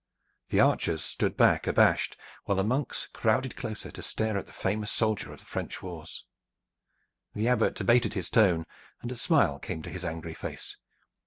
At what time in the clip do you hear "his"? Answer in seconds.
8.15-8.27, 9.91-10.03